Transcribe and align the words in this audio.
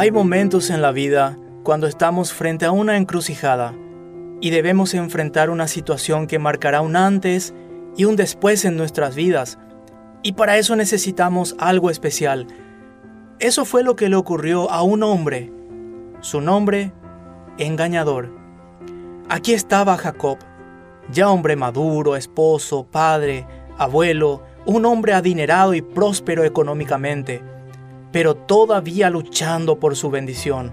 Hay 0.00 0.10
momentos 0.10 0.70
en 0.70 0.80
la 0.80 0.92
vida 0.92 1.36
cuando 1.62 1.86
estamos 1.86 2.32
frente 2.32 2.64
a 2.64 2.72
una 2.72 2.96
encrucijada 2.96 3.74
y 4.40 4.48
debemos 4.48 4.94
enfrentar 4.94 5.50
una 5.50 5.68
situación 5.68 6.26
que 6.26 6.38
marcará 6.38 6.80
un 6.80 6.96
antes 6.96 7.52
y 7.98 8.06
un 8.06 8.16
después 8.16 8.64
en 8.64 8.78
nuestras 8.78 9.14
vidas. 9.14 9.58
Y 10.22 10.32
para 10.32 10.56
eso 10.56 10.74
necesitamos 10.74 11.54
algo 11.58 11.90
especial. 11.90 12.46
Eso 13.40 13.66
fue 13.66 13.82
lo 13.82 13.94
que 13.94 14.08
le 14.08 14.16
ocurrió 14.16 14.70
a 14.70 14.82
un 14.82 15.02
hombre. 15.02 15.52
Su 16.22 16.40
nombre, 16.40 16.94
engañador. 17.58 18.30
Aquí 19.28 19.52
estaba 19.52 19.98
Jacob, 19.98 20.38
ya 21.12 21.28
hombre 21.28 21.56
maduro, 21.56 22.16
esposo, 22.16 22.86
padre, 22.90 23.46
abuelo, 23.76 24.44
un 24.64 24.86
hombre 24.86 25.12
adinerado 25.12 25.74
y 25.74 25.82
próspero 25.82 26.44
económicamente 26.44 27.42
pero 28.12 28.34
todavía 28.34 29.10
luchando 29.10 29.78
por 29.78 29.96
su 29.96 30.10
bendición. 30.10 30.72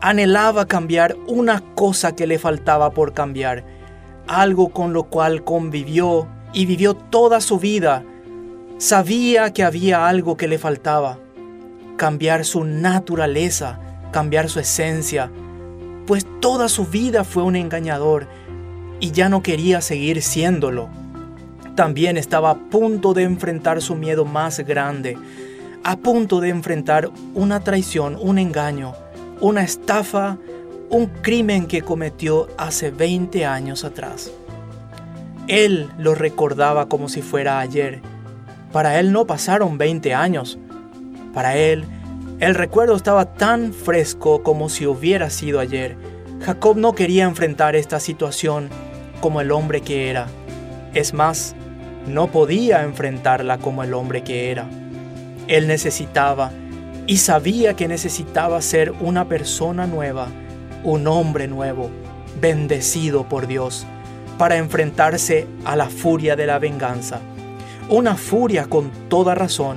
Anhelaba 0.00 0.66
cambiar 0.66 1.16
una 1.26 1.60
cosa 1.74 2.14
que 2.14 2.26
le 2.26 2.38
faltaba 2.38 2.90
por 2.90 3.12
cambiar, 3.12 3.64
algo 4.26 4.68
con 4.68 4.92
lo 4.92 5.04
cual 5.04 5.44
convivió 5.44 6.26
y 6.52 6.66
vivió 6.66 6.94
toda 6.94 7.40
su 7.40 7.58
vida. 7.58 8.04
Sabía 8.78 9.52
que 9.52 9.62
había 9.62 10.06
algo 10.08 10.36
que 10.36 10.48
le 10.48 10.58
faltaba, 10.58 11.18
cambiar 11.96 12.44
su 12.44 12.64
naturaleza, 12.64 13.78
cambiar 14.12 14.48
su 14.48 14.60
esencia, 14.60 15.30
pues 16.06 16.26
toda 16.40 16.68
su 16.68 16.86
vida 16.86 17.24
fue 17.24 17.42
un 17.42 17.56
engañador 17.56 18.26
y 19.00 19.10
ya 19.10 19.28
no 19.28 19.42
quería 19.42 19.80
seguir 19.80 20.22
siéndolo. 20.22 20.88
También 21.74 22.16
estaba 22.16 22.50
a 22.50 22.58
punto 22.58 23.12
de 23.12 23.24
enfrentar 23.24 23.82
su 23.82 23.94
miedo 23.94 24.24
más 24.24 24.60
grande, 24.60 25.18
a 25.86 25.96
punto 25.96 26.40
de 26.40 26.48
enfrentar 26.48 27.10
una 27.32 27.60
traición, 27.60 28.18
un 28.20 28.40
engaño, 28.40 28.94
una 29.40 29.62
estafa, 29.62 30.36
un 30.90 31.06
crimen 31.06 31.66
que 31.68 31.82
cometió 31.82 32.48
hace 32.58 32.90
20 32.90 33.46
años 33.46 33.84
atrás. 33.84 34.32
Él 35.46 35.88
lo 35.96 36.16
recordaba 36.16 36.88
como 36.88 37.08
si 37.08 37.22
fuera 37.22 37.60
ayer. 37.60 38.00
Para 38.72 38.98
él 38.98 39.12
no 39.12 39.28
pasaron 39.28 39.78
20 39.78 40.12
años. 40.12 40.58
Para 41.32 41.56
él, 41.56 41.84
el 42.40 42.56
recuerdo 42.56 42.96
estaba 42.96 43.34
tan 43.34 43.72
fresco 43.72 44.42
como 44.42 44.68
si 44.68 44.86
hubiera 44.86 45.30
sido 45.30 45.60
ayer. 45.60 45.96
Jacob 46.40 46.76
no 46.78 46.96
quería 46.96 47.26
enfrentar 47.26 47.76
esta 47.76 48.00
situación 48.00 48.70
como 49.20 49.40
el 49.40 49.52
hombre 49.52 49.82
que 49.82 50.10
era. 50.10 50.26
Es 50.94 51.14
más, 51.14 51.54
no 52.08 52.26
podía 52.26 52.82
enfrentarla 52.82 53.58
como 53.58 53.84
el 53.84 53.94
hombre 53.94 54.24
que 54.24 54.50
era. 54.50 54.68
Él 55.48 55.66
necesitaba 55.68 56.50
y 57.06 57.18
sabía 57.18 57.74
que 57.74 57.88
necesitaba 57.88 58.60
ser 58.62 58.92
una 59.00 59.28
persona 59.28 59.86
nueva, 59.86 60.28
un 60.82 61.06
hombre 61.06 61.46
nuevo, 61.46 61.90
bendecido 62.40 63.28
por 63.28 63.46
Dios, 63.46 63.86
para 64.38 64.56
enfrentarse 64.56 65.46
a 65.64 65.76
la 65.76 65.88
furia 65.88 66.36
de 66.36 66.46
la 66.46 66.58
venganza. 66.58 67.20
Una 67.88 68.16
furia 68.16 68.66
con 68.66 68.90
toda 69.08 69.34
razón, 69.34 69.76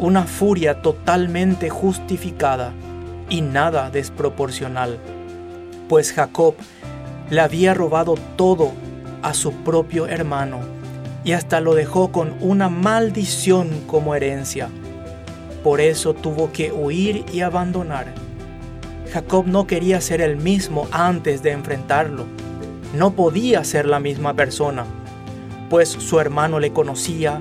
una 0.00 0.24
furia 0.24 0.82
totalmente 0.82 1.70
justificada 1.70 2.72
y 3.30 3.40
nada 3.40 3.90
desproporcional. 3.90 4.98
Pues 5.88 6.12
Jacob 6.12 6.54
le 7.30 7.40
había 7.40 7.72
robado 7.72 8.16
todo 8.36 8.72
a 9.22 9.32
su 9.32 9.52
propio 9.52 10.06
hermano 10.06 10.60
y 11.24 11.32
hasta 11.32 11.60
lo 11.60 11.74
dejó 11.74 12.12
con 12.12 12.34
una 12.40 12.68
maldición 12.68 13.70
como 13.86 14.14
herencia. 14.14 14.68
Por 15.64 15.80
eso 15.80 16.14
tuvo 16.14 16.52
que 16.52 16.70
huir 16.70 17.24
y 17.32 17.40
abandonar. 17.40 18.14
Jacob 19.12 19.46
no 19.46 19.66
quería 19.66 20.00
ser 20.00 20.20
el 20.20 20.36
mismo 20.36 20.86
antes 20.92 21.42
de 21.42 21.52
enfrentarlo. 21.52 22.26
No 22.94 23.14
podía 23.14 23.64
ser 23.64 23.86
la 23.86 23.98
misma 23.98 24.34
persona, 24.34 24.84
pues 25.70 25.88
su 25.88 26.20
hermano 26.20 26.60
le 26.60 26.72
conocía, 26.72 27.40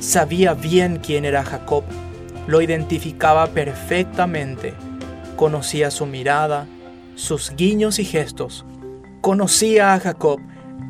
sabía 0.00 0.54
bien 0.54 1.00
quién 1.04 1.24
era 1.26 1.44
Jacob, 1.44 1.84
lo 2.46 2.62
identificaba 2.62 3.46
perfectamente, 3.48 4.72
conocía 5.36 5.90
su 5.90 6.06
mirada, 6.06 6.66
sus 7.14 7.54
guiños 7.54 7.98
y 7.98 8.04
gestos, 8.06 8.64
conocía 9.20 9.92
a 9.92 10.00
Jacob, 10.00 10.40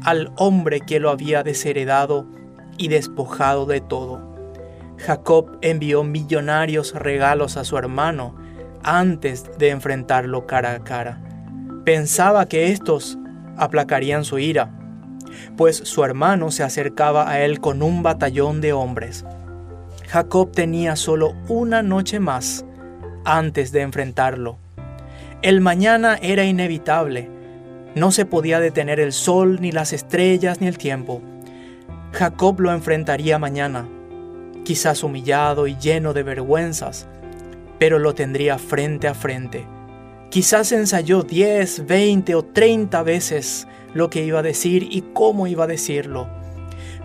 al 0.04 0.32
hombre 0.36 0.80
que 0.80 1.00
lo 1.00 1.10
había 1.10 1.42
desheredado 1.42 2.26
y 2.78 2.88
despojado 2.88 3.66
de 3.66 3.80
todo. 3.80 4.29
Jacob 5.00 5.58
envió 5.62 6.04
millonarios 6.04 6.94
regalos 6.94 7.56
a 7.56 7.64
su 7.64 7.78
hermano 7.78 8.34
antes 8.82 9.50
de 9.58 9.70
enfrentarlo 9.70 10.46
cara 10.46 10.72
a 10.72 10.84
cara. 10.84 11.20
Pensaba 11.84 12.46
que 12.46 12.70
estos 12.70 13.18
aplacarían 13.56 14.24
su 14.24 14.38
ira, 14.38 14.70
pues 15.56 15.76
su 15.76 16.04
hermano 16.04 16.50
se 16.50 16.64
acercaba 16.64 17.30
a 17.30 17.40
él 17.40 17.60
con 17.60 17.82
un 17.82 18.02
batallón 18.02 18.60
de 18.60 18.74
hombres. 18.74 19.24
Jacob 20.08 20.52
tenía 20.52 20.96
solo 20.96 21.34
una 21.48 21.82
noche 21.82 22.20
más 22.20 22.66
antes 23.24 23.72
de 23.72 23.80
enfrentarlo. 23.80 24.58
El 25.40 25.62
mañana 25.62 26.18
era 26.20 26.44
inevitable. 26.44 27.30
No 27.94 28.10
se 28.10 28.26
podía 28.26 28.60
detener 28.60 29.00
el 29.00 29.12
sol, 29.12 29.58
ni 29.60 29.72
las 29.72 29.94
estrellas, 29.94 30.60
ni 30.60 30.66
el 30.66 30.76
tiempo. 30.76 31.22
Jacob 32.12 32.60
lo 32.60 32.72
enfrentaría 32.72 33.38
mañana 33.38 33.88
quizás 34.64 35.02
humillado 35.02 35.66
y 35.66 35.76
lleno 35.76 36.12
de 36.12 36.22
vergüenzas, 36.22 37.06
pero 37.78 37.98
lo 37.98 38.14
tendría 38.14 38.58
frente 38.58 39.08
a 39.08 39.14
frente. 39.14 39.66
Quizás 40.30 40.70
ensayó 40.72 41.22
10, 41.22 41.86
20 41.86 42.34
o 42.34 42.44
30 42.44 43.02
veces 43.02 43.66
lo 43.94 44.10
que 44.10 44.24
iba 44.24 44.38
a 44.38 44.42
decir 44.42 44.86
y 44.90 45.02
cómo 45.12 45.46
iba 45.46 45.64
a 45.64 45.66
decirlo, 45.66 46.28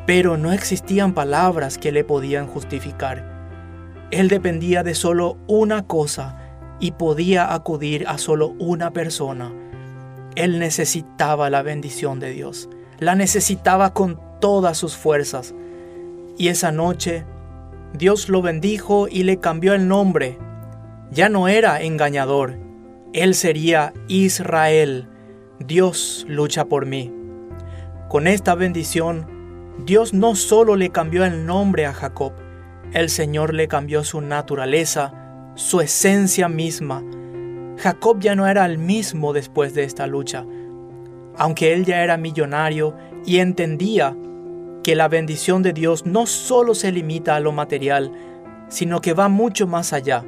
pero 0.06 0.38
no 0.38 0.52
existían 0.52 1.14
palabras 1.14 1.78
que 1.78 1.92
le 1.92 2.04
podían 2.04 2.48
justificar. 2.48 3.36
Él 4.12 4.28
dependía 4.28 4.84
de 4.84 4.94
solo 4.94 5.38
una 5.48 5.88
cosa 5.88 6.38
y 6.80 6.92
podía 6.92 7.54
acudir 7.54 8.08
a 8.08 8.18
solo 8.18 8.50
una 8.60 8.92
persona. 8.92 9.52
Él 10.36 10.60
necesitaba 10.60 11.50
la 11.50 11.64
bendición 11.64 12.20
de 12.20 12.32
Dios, 12.32 12.70
la 13.00 13.16
necesitaba 13.16 13.94
con 13.94 14.20
todas 14.40 14.78
sus 14.78 14.96
fuerzas. 14.96 15.56
Y 16.38 16.50
esa 16.50 16.72
noche 16.72 17.24
Dios 17.98 18.30
lo 18.30 18.42
bendijo 18.42 19.08
y 19.08 19.24
le 19.24 19.40
cambió 19.40 19.74
el 19.74 19.88
nombre. 19.88 20.38
Ya 21.12 21.30
no 21.30 21.48
era 21.48 21.82
engañador, 21.82 22.58
él 23.14 23.34
sería 23.36 23.94
Israel. 24.10 25.08
Dios 25.60 26.26
lucha 26.28 26.66
por 26.66 26.86
mí. 26.86 27.14
Con 28.10 28.28
esta 28.28 28.56
bendición, 28.56 29.26
Dios 29.86 30.14
no 30.14 30.36
solo 30.36 30.76
le 30.76 30.90
cambió 30.90 31.24
el 31.24 31.46
nombre 31.46 31.86
a 31.86 31.94
Jacob, 31.94 32.34
el 32.94 33.10
Señor 33.10 33.54
le 33.54 33.68
cambió 33.68 34.04
su 34.04 34.20
naturaleza, 34.20 35.14
su 35.56 35.80
esencia 35.80 36.50
misma. 36.50 37.04
Jacob 37.78 38.20
ya 38.20 38.36
no 38.36 38.48
era 38.48 38.66
el 38.66 38.78
mismo 38.78 39.32
después 39.32 39.74
de 39.74 39.84
esta 39.84 40.08
lucha. 40.08 40.46
Aunque 41.38 41.74
él 41.74 41.86
ya 41.86 42.04
era 42.04 42.18
millonario 42.18 42.96
y 43.26 43.40
entendía 43.40 44.16
que 44.86 44.96
la 44.96 45.08
bendición 45.08 45.64
de 45.64 45.74
Dios 45.74 46.06
no 46.06 46.28
solo 46.28 46.76
se 46.76 46.92
limita 46.92 47.36
a 47.36 47.40
lo 47.40 47.52
material, 47.52 48.12
sino 48.68 49.02
que 49.02 49.14
va 49.14 49.30
mucho 49.30 49.66
más 49.66 49.94
allá. 49.94 50.24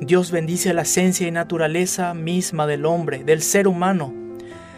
Dios 0.00 0.30
bendice 0.30 0.74
la 0.74 0.82
esencia 0.82 1.26
y 1.26 1.30
naturaleza 1.30 2.12
misma 2.12 2.66
del 2.66 2.84
hombre, 2.84 3.24
del 3.24 3.40
ser 3.40 3.66
humano. 3.66 4.12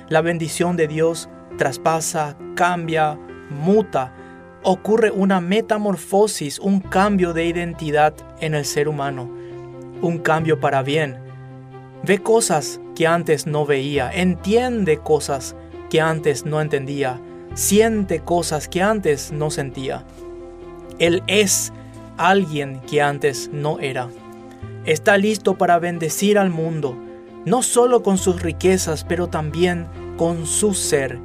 La 0.08 0.20
bendición 0.20 0.76
de 0.76 0.86
Dios 0.86 1.28
traspasa, 1.58 2.36
cambia, 2.54 3.18
muta. 3.50 4.14
Ocurre 4.62 5.10
una 5.10 5.40
metamorfosis, 5.40 6.60
un 6.60 6.78
cambio 6.78 7.32
de 7.32 7.46
identidad 7.46 8.14
en 8.38 8.54
el 8.54 8.64
ser 8.64 8.86
humano, 8.86 9.28
un 10.00 10.18
cambio 10.18 10.60
para 10.60 10.84
bien. 10.84 11.18
Ve 12.04 12.18
cosas 12.18 12.80
que 12.94 13.08
antes 13.08 13.48
no 13.48 13.66
veía, 13.66 14.12
entiende 14.12 14.98
cosas 14.98 15.56
que 15.90 16.00
antes 16.00 16.46
no 16.46 16.60
entendía, 16.60 17.20
siente 17.54 18.20
cosas 18.20 18.68
que 18.68 18.82
antes 18.82 19.32
no 19.32 19.50
sentía. 19.50 20.04
Él 20.98 21.22
es 21.26 21.72
alguien 22.16 22.80
que 22.80 23.02
antes 23.02 23.50
no 23.52 23.78
era. 23.80 24.08
Está 24.84 25.16
listo 25.18 25.54
para 25.54 25.78
bendecir 25.78 26.38
al 26.38 26.50
mundo, 26.50 26.96
no 27.44 27.62
solo 27.62 28.02
con 28.02 28.18
sus 28.18 28.42
riquezas, 28.42 29.04
pero 29.04 29.28
también 29.28 29.86
con 30.16 30.46
su 30.46 30.74
ser. 30.74 31.18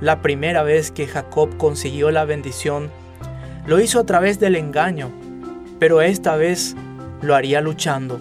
La 0.00 0.22
primera 0.22 0.62
vez 0.62 0.90
que 0.90 1.06
Jacob 1.06 1.56
consiguió 1.56 2.10
la 2.10 2.24
bendición, 2.24 2.90
lo 3.66 3.80
hizo 3.80 4.00
a 4.00 4.04
través 4.04 4.38
del 4.40 4.56
engaño, 4.56 5.10
pero 5.78 6.02
esta 6.02 6.36
vez 6.36 6.76
lo 7.22 7.34
haría 7.34 7.60
luchando. 7.60 8.20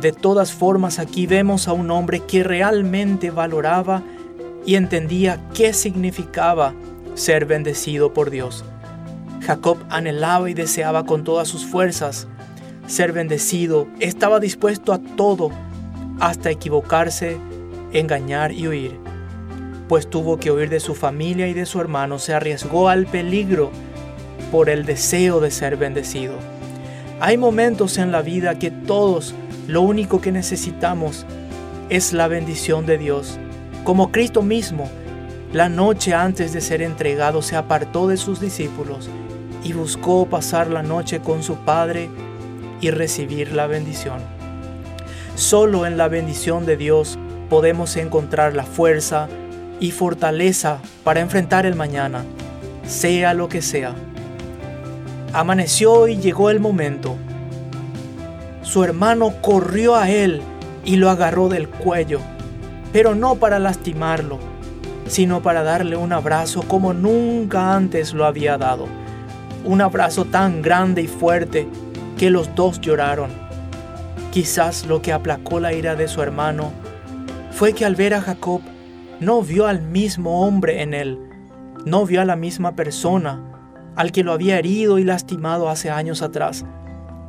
De 0.00 0.12
todas 0.12 0.52
formas, 0.52 0.98
aquí 0.98 1.26
vemos 1.26 1.68
a 1.68 1.72
un 1.72 1.90
hombre 1.90 2.20
que 2.20 2.42
realmente 2.42 3.30
valoraba 3.30 4.02
y 4.66 4.74
entendía 4.74 5.40
qué 5.54 5.72
significaba 5.72 6.74
ser 7.14 7.46
bendecido 7.46 8.12
por 8.12 8.30
Dios. 8.30 8.64
Jacob 9.42 9.78
anhelaba 9.88 10.50
y 10.50 10.54
deseaba 10.54 11.04
con 11.04 11.24
todas 11.24 11.48
sus 11.48 11.64
fuerzas 11.64 12.28
ser 12.86 13.12
bendecido, 13.12 13.86
estaba 14.00 14.40
dispuesto 14.40 14.92
a 14.92 14.98
todo, 14.98 15.50
hasta 16.18 16.50
equivocarse, 16.50 17.38
engañar 17.92 18.52
y 18.52 18.66
huir. 18.66 18.98
Pues 19.88 20.10
tuvo 20.10 20.38
que 20.38 20.50
huir 20.50 20.68
de 20.68 20.80
su 20.80 20.94
familia 20.94 21.46
y 21.46 21.54
de 21.54 21.66
su 21.66 21.80
hermano, 21.80 22.18
se 22.18 22.34
arriesgó 22.34 22.88
al 22.88 23.06
peligro 23.06 23.70
por 24.50 24.68
el 24.68 24.84
deseo 24.84 25.40
de 25.40 25.50
ser 25.50 25.76
bendecido. 25.76 26.34
Hay 27.20 27.36
momentos 27.36 27.98
en 27.98 28.12
la 28.12 28.22
vida 28.22 28.58
que 28.58 28.70
todos 28.70 29.34
lo 29.68 29.82
único 29.82 30.20
que 30.20 30.32
necesitamos 30.32 31.26
es 31.90 32.12
la 32.12 32.28
bendición 32.28 32.86
de 32.86 32.98
Dios. 32.98 33.38
Como 33.84 34.12
Cristo 34.12 34.42
mismo, 34.42 34.88
la 35.52 35.68
noche 35.68 36.14
antes 36.14 36.52
de 36.52 36.60
ser 36.60 36.82
entregado 36.82 37.42
se 37.42 37.56
apartó 37.56 38.06
de 38.08 38.16
sus 38.16 38.40
discípulos 38.40 39.08
y 39.64 39.72
buscó 39.72 40.26
pasar 40.26 40.68
la 40.68 40.82
noche 40.82 41.20
con 41.20 41.42
su 41.42 41.56
Padre 41.56 42.08
y 42.80 42.90
recibir 42.90 43.52
la 43.52 43.66
bendición. 43.66 44.20
Solo 45.34 45.86
en 45.86 45.96
la 45.96 46.08
bendición 46.08 46.66
de 46.66 46.76
Dios 46.76 47.18
podemos 47.48 47.96
encontrar 47.96 48.54
la 48.54 48.64
fuerza 48.64 49.28
y 49.80 49.90
fortaleza 49.90 50.78
para 51.02 51.20
enfrentar 51.20 51.66
el 51.66 51.74
mañana, 51.74 52.24
sea 52.86 53.34
lo 53.34 53.48
que 53.48 53.62
sea. 53.62 53.94
Amaneció 55.32 56.06
y 56.06 56.18
llegó 56.18 56.50
el 56.50 56.60
momento. 56.60 57.16
Su 58.62 58.84
hermano 58.84 59.34
corrió 59.40 59.96
a 59.96 60.10
él 60.10 60.42
y 60.84 60.96
lo 60.96 61.08
agarró 61.10 61.48
del 61.48 61.68
cuello, 61.68 62.20
pero 62.92 63.14
no 63.14 63.36
para 63.36 63.58
lastimarlo, 63.58 64.38
sino 65.06 65.42
para 65.42 65.62
darle 65.62 65.96
un 65.96 66.12
abrazo 66.12 66.62
como 66.62 66.92
nunca 66.92 67.74
antes 67.74 68.14
lo 68.14 68.24
había 68.24 68.58
dado. 68.58 68.86
Un 69.64 69.80
abrazo 69.80 70.24
tan 70.24 70.62
grande 70.62 71.02
y 71.02 71.06
fuerte 71.06 71.68
que 72.16 72.30
los 72.30 72.54
dos 72.54 72.80
lloraron. 72.80 73.30
Quizás 74.32 74.86
lo 74.86 75.02
que 75.02 75.12
aplacó 75.12 75.60
la 75.60 75.72
ira 75.72 75.96
de 75.96 76.08
su 76.08 76.22
hermano 76.22 76.72
fue 77.50 77.72
que 77.72 77.84
al 77.84 77.96
ver 77.96 78.14
a 78.14 78.20
Jacob 78.20 78.60
no 79.20 79.42
vio 79.42 79.66
al 79.66 79.82
mismo 79.82 80.46
hombre 80.46 80.82
en 80.82 80.94
él, 80.94 81.18
no 81.84 82.06
vio 82.06 82.20
a 82.20 82.24
la 82.24 82.36
misma 82.36 82.76
persona 82.76 83.50
al 83.96 84.12
que 84.12 84.24
lo 84.24 84.32
había 84.32 84.58
herido 84.58 84.98
y 84.98 85.04
lastimado 85.04 85.68
hace 85.68 85.90
años 85.90 86.22
atrás. 86.22 86.64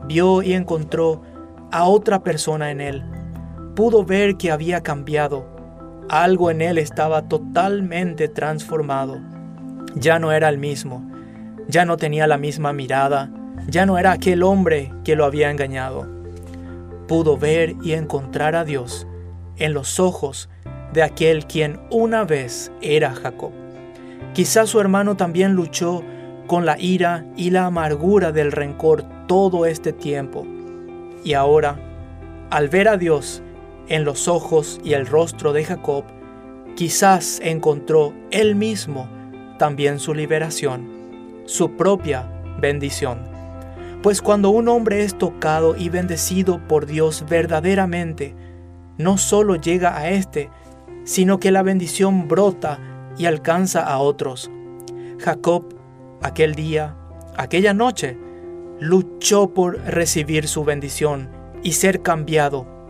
Vio 0.08 0.42
y 0.42 0.54
encontró 0.54 1.22
a 1.72 1.86
otra 1.86 2.24
persona 2.24 2.72
en 2.72 2.82
él. 2.82 3.04
Pudo 3.76 4.06
ver 4.06 4.38
que 4.38 4.52
había 4.52 4.82
cambiado. 4.82 5.51
Algo 6.12 6.52
en 6.52 6.62
él 6.62 6.78
estaba 6.78 7.30
totalmente 7.30 8.28
transformado. 8.28 9.22
Ya 9.96 10.20
no 10.20 10.34
era 10.34 10.50
el 10.50 10.58
mismo. 10.58 11.10
Ya 11.70 11.86
no 11.86 11.96
tenía 11.96 12.28
la 12.28 12.38
misma 12.38 12.74
mirada. 12.74 13.32
Ya 13.70 13.86
no 13.86 13.98
era 13.98 14.12
aquel 14.12 14.44
hombre 14.44 14.92
que 15.06 15.16
lo 15.16 15.24
había 15.24 15.50
engañado. 15.50 16.06
Pudo 17.08 17.38
ver 17.38 17.76
y 17.82 17.94
encontrar 17.94 18.58
a 18.58 18.66
Dios 18.66 19.08
en 19.56 19.74
los 19.74 20.02
ojos 20.02 20.50
de 20.92 21.02
aquel 21.02 21.48
quien 21.48 21.80
una 21.90 22.26
vez 22.26 22.74
era 22.82 23.14
Jacob. 23.14 23.54
Quizás 24.34 24.68
su 24.68 24.82
hermano 24.82 25.16
también 25.16 25.54
luchó 25.54 26.04
con 26.46 26.66
la 26.66 26.78
ira 26.78 27.24
y 27.38 27.52
la 27.52 27.68
amargura 27.68 28.34
del 28.34 28.52
rencor 28.52 29.06
todo 29.30 29.66
este 29.66 29.94
tiempo. 29.94 30.46
Y 31.24 31.36
ahora, 31.36 31.80
al 32.50 32.68
ver 32.68 32.90
a 32.90 32.98
Dios 32.98 33.42
en 33.92 34.06
los 34.06 34.30
ojos 34.30 34.80
y 34.86 34.94
el 34.94 35.06
rostro 35.06 35.52
de 35.52 35.66
Jacob, 35.66 36.06
quizás 36.76 37.42
encontró 37.44 38.14
él 38.32 38.56
mismo 38.56 39.10
también 39.60 40.00
su 40.00 40.14
liberación, 40.14 40.88
su 41.46 41.76
propia 41.76 42.32
bendición. 42.62 43.20
Pues 44.02 44.22
cuando 44.22 44.50
un 44.50 44.70
hombre 44.70 45.04
es 45.04 45.18
tocado 45.18 45.76
y 45.76 45.90
bendecido 45.90 46.66
por 46.70 46.86
Dios 46.86 47.26
verdaderamente, 47.30 48.34
no 48.98 49.18
solo 49.18 49.58
llega 49.58 49.98
a 49.98 50.10
éste, 50.10 50.50
sino 51.04 51.42
que 51.42 51.52
la 51.52 51.62
bendición 51.62 52.30
brota 52.30 52.80
y 53.18 53.26
alcanza 53.26 53.84
a 53.84 53.98
otros. 54.00 54.50
Jacob, 55.20 55.76
aquel 56.22 56.56
día, 56.56 56.96
aquella 57.36 57.74
noche, 57.74 58.18
luchó 58.80 59.54
por 59.54 59.80
recibir 59.82 60.48
su 60.48 60.64
bendición 60.64 61.30
y 61.62 61.74
ser 61.74 62.02
cambiado, 62.02 62.81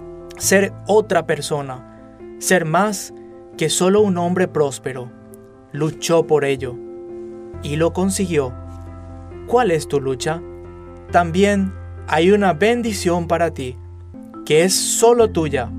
ser 0.41 0.73
otra 0.87 1.27
persona, 1.27 2.17
ser 2.39 2.65
más 2.65 3.13
que 3.57 3.69
solo 3.69 4.01
un 4.01 4.17
hombre 4.17 4.47
próspero. 4.47 5.11
Luchó 5.71 6.25
por 6.25 6.45
ello 6.45 6.75
y 7.63 7.75
lo 7.75 7.93
consiguió. 7.93 8.53
¿Cuál 9.47 9.71
es 9.71 9.87
tu 9.87 10.01
lucha? 10.01 10.41
También 11.11 11.73
hay 12.07 12.31
una 12.31 12.53
bendición 12.53 13.27
para 13.27 13.53
ti, 13.53 13.77
que 14.45 14.63
es 14.63 14.73
solo 14.73 15.29
tuya 15.29 15.69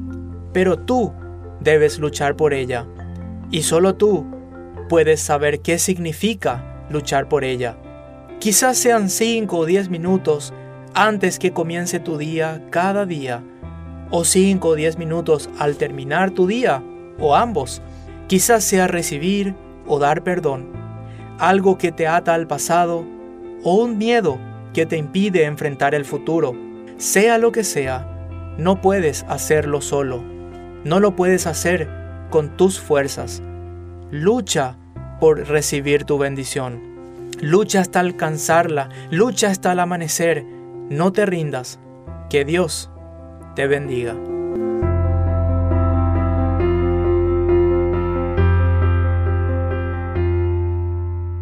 pero 0.53 0.79
tú 0.79 1.13
debes 1.61 1.99
luchar 1.99 2.37
por 2.37 2.55
ella. 2.55 2.87
Y 3.51 3.63
solo 3.63 3.95
tú 3.95 4.27
puedes 4.89 5.21
saber 5.21 5.61
qué 5.61 5.79
significa 5.79 6.85
luchar 6.91 7.29
por 7.29 7.45
ella. 7.45 7.77
Quizás 8.39 8.77
sean 8.77 9.09
5 9.09 9.57
o 9.57 9.65
10 9.65 9.89
minutos 9.89 10.53
antes 10.95 11.39
que 11.39 11.53
comience 11.53 12.01
tu 12.01 12.19
día 12.19 12.67
cada 12.71 13.07
día, 13.07 13.43
o 14.13 14.25
5 14.25 14.69
o 14.69 14.75
10 14.77 14.99
minutos 14.99 15.51
al 15.59 15.77
terminar 15.77 16.31
tu 16.31 16.47
día, 16.47 16.83
o 17.19 17.35
ambos. 17.35 17.83
Quizás 18.29 18.63
sea 18.63 18.87
recibir 18.87 19.57
o 19.87 19.99
dar 19.99 20.23
perdón, 20.23 20.71
algo 21.39 21.79
que 21.79 21.91
te 21.91 22.07
ata 22.07 22.35
al 22.35 22.47
pasado, 22.47 23.05
o 23.65 23.75
un 23.75 23.99
miedo 23.99 24.39
que 24.73 24.87
te 24.87 24.97
impide 24.97 25.45
enfrentar 25.45 25.95
el 25.95 26.05
futuro. 26.05 26.55
Sea 26.99 27.39
lo 27.39 27.51
que 27.51 27.65
sea, 27.65 28.55
no 28.59 28.81
puedes 28.81 29.25
hacerlo 29.29 29.81
solo. 29.81 30.23
No 30.85 31.01
lo 31.01 31.17
puedes 31.17 31.47
hacer 31.47 31.89
con 32.31 32.57
tus 32.57 32.81
fuerzas. 32.81 33.43
Lucha 34.11 34.77
por 35.21 35.49
recibir 35.49 36.05
tu 36.05 36.19
bendición. 36.19 36.81
Lucha 37.41 37.81
hasta 37.81 38.01
alcanzarla. 38.01 38.89
Lucha 39.11 39.49
hasta 39.49 39.73
el 39.73 39.81
amanecer. 39.81 40.45
No 40.91 41.13
te 41.13 41.25
rindas. 41.25 41.79
Que 42.29 42.45
Dios 42.45 42.92
te 43.55 43.67
bendiga. 43.67 44.32